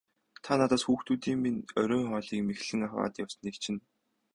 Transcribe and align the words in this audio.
Та 0.43 0.51
надаас 0.59 0.83
хүүхдүүдийн 0.87 1.39
минь 1.43 1.61
оройн 1.81 2.05
хоолыг 2.11 2.41
мэхлэн 2.47 2.85
аваад 2.87 3.13
явсныг 3.23 3.55
чинь. 3.63 3.81